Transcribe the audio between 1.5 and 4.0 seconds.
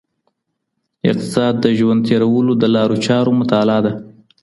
د ژوند تېرولو د لارو چارو مطالعه ده.